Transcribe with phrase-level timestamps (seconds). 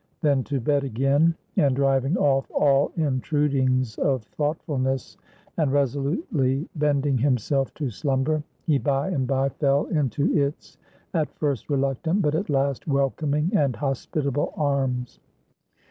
[0.21, 5.15] Then to bed again, and driving off all intrudings of thoughtfulness,
[5.57, 10.79] and resolutely bending himself to slumber, he by and by fell into its
[11.13, 15.19] at first reluctant, but at last welcoming and hospitable arms.